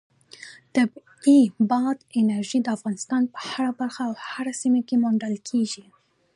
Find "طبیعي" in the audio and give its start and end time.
0.75-1.41